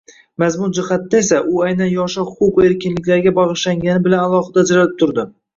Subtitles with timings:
[0.43, 5.29] Mazmun jihatidan esa, u aynan yoshlar huquq va erkinliklariga bagʻishlangani bilan alohida ajralib turdi.